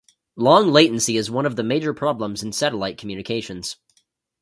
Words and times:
Long 0.35 0.71
latency 0.71 1.15
is 1.15 1.29
one 1.29 1.45
of 1.45 1.57
the 1.57 1.63
major 1.63 1.93
problems 1.93 2.41
in 2.41 2.53
satellite 2.53 2.97
communications. 2.97 3.75